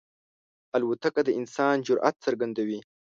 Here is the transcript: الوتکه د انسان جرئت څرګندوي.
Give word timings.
الوتکه 0.75 1.21
د 1.27 1.29
انسان 1.39 1.75
جرئت 1.87 2.15
څرګندوي. 2.25 2.79